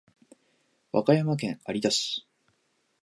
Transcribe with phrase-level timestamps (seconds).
[0.91, 2.25] 和歌山県有田市